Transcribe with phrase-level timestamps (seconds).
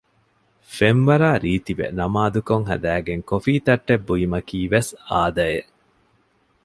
[0.75, 5.71] ފެންވަރާ ރީތިވެ ނަމާދުކޮށް ހަދައިގެން ކޮފީތައްޓެއް ބުއިމަކީ ވެސް އާދައެއް